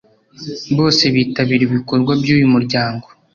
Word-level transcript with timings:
bose 0.77 1.03
bitabira 1.15 1.63
ibikorwa 1.65 2.11
by’uyu 2.21 2.47
muryango 2.53 3.07